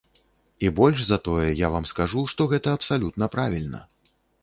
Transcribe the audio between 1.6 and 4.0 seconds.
я вам скажу, што гэта абсалютна правільна.